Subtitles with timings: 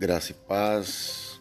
[0.00, 1.38] Graça e paz,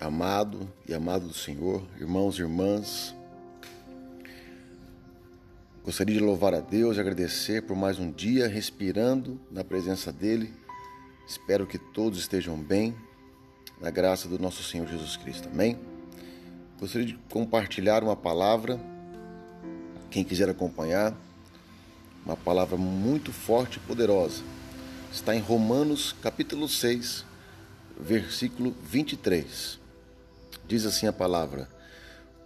[0.00, 3.14] amado e amado do Senhor, irmãos e irmãs.
[5.84, 10.54] Gostaria de louvar a Deus e agradecer por mais um dia respirando na presença dEle.
[11.28, 12.96] Espero que todos estejam bem,
[13.78, 15.46] na graça do nosso Senhor Jesus Cristo.
[15.52, 15.78] Amém?
[16.78, 18.80] Gostaria de compartilhar uma palavra,
[20.10, 21.14] quem quiser acompanhar,
[22.24, 24.42] uma palavra muito forte e poderosa.
[25.12, 27.28] Está em Romanos capítulo 6,
[28.00, 29.78] versículo 23.
[30.66, 31.68] Diz assim a palavra: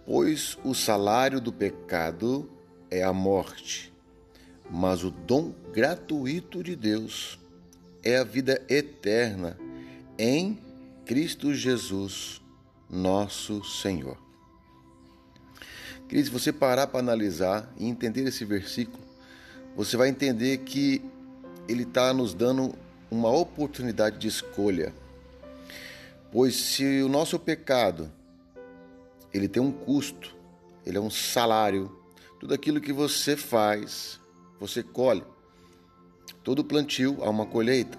[0.05, 2.49] Pois o salário do pecado
[2.91, 3.93] é a morte,
[4.69, 7.39] mas o dom gratuito de Deus
[8.03, 9.57] é a vida eterna
[10.17, 10.59] em
[11.05, 12.41] Cristo Jesus,
[12.89, 14.17] nosso Senhor.
[16.07, 19.03] Queridos, se você parar para analisar e entender esse versículo,
[19.75, 21.01] você vai entender que
[21.67, 22.75] ele está nos dando
[23.09, 24.93] uma oportunidade de escolha
[26.31, 28.11] Pois se o nosso pecado
[29.33, 30.35] ele tem um custo,
[30.85, 31.91] ele é um salário,
[32.39, 34.19] tudo aquilo que você faz,
[34.59, 35.23] você colhe.
[36.43, 37.97] Todo plantio há uma colheita.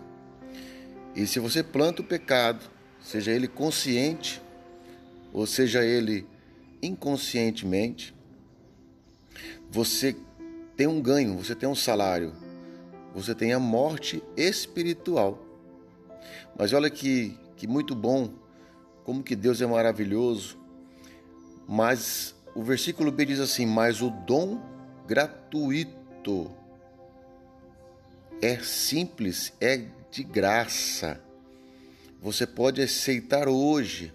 [1.14, 2.64] E se você planta o pecado,
[3.00, 4.40] seja ele consciente
[5.32, 6.26] ou seja ele
[6.82, 8.14] inconscientemente,
[9.70, 10.16] você
[10.76, 12.32] tem um ganho, você tem um salário,
[13.14, 15.45] você tem a morte espiritual.
[16.58, 18.30] Mas olha que que muito bom,
[19.02, 20.58] como que Deus é maravilhoso.
[21.66, 24.60] Mas o versículo B diz assim: Mas o dom
[25.06, 26.50] gratuito
[28.40, 31.20] é simples, é de graça.
[32.20, 34.12] Você pode aceitar hoje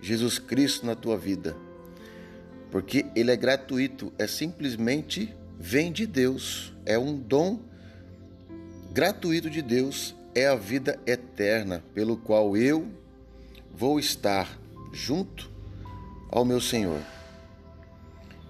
[0.00, 1.56] Jesus Cristo na tua vida,
[2.70, 7.60] porque ele é gratuito, é simplesmente vem de Deus, é um dom
[8.92, 12.88] gratuito de Deus é a vida eterna, pelo qual eu
[13.74, 14.58] vou estar
[14.92, 15.50] junto
[16.30, 17.00] ao meu Senhor.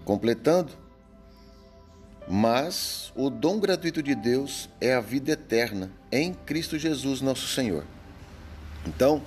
[0.05, 0.73] Completando,
[2.29, 7.85] mas o dom gratuito de Deus é a vida eterna em Cristo Jesus, nosso Senhor.
[8.87, 9.23] Então,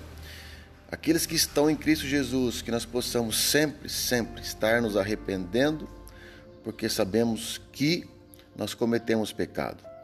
[0.91, 5.89] aqueles que estão em Cristo Jesus, que nós possamos sempre, sempre estar nos arrependendo,
[6.63, 8.07] porque sabemos que
[8.55, 9.94] nós cometemos pecado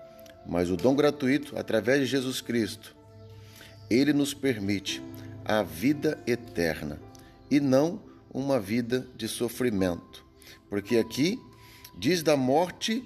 [0.46, 2.96] mas o dom gratuito, através de Jesus Cristo,
[3.90, 5.02] ele nos permite
[5.44, 7.00] a vida eterna
[7.50, 8.02] e não
[8.34, 10.25] uma vida de sofrimento.
[10.69, 11.40] Porque aqui
[11.97, 13.03] diz da morte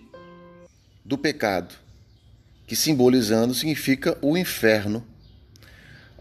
[1.03, 1.73] do pecado,
[2.67, 5.05] que simbolizando significa o inferno,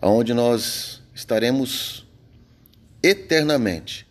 [0.00, 2.06] onde nós estaremos
[3.02, 4.06] eternamente.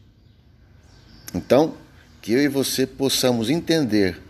[1.33, 1.75] Então,
[2.21, 4.21] que eu e você possamos entender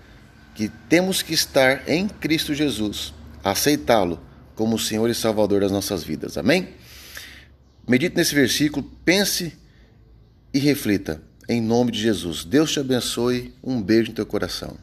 [0.56, 4.20] que temos que estar em Cristo Jesus, aceitá-lo
[4.56, 6.38] como Senhor e Salvador das nossas vidas.
[6.38, 6.70] Amém?
[7.88, 9.58] Medite nesse versículo, pense
[10.54, 11.22] e reflita.
[11.50, 12.46] Em nome de Jesus.
[12.46, 13.54] Deus te abençoe.
[13.62, 14.78] Um beijo no teu coração.